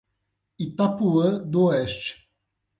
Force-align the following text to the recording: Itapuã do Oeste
Itapuã 0.57 1.37
do 1.45 1.65
Oeste 1.69 2.27